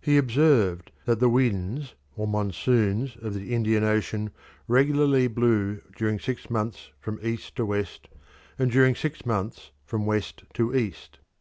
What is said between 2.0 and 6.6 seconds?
or monsoons of the Indian Ocean regularly blew during six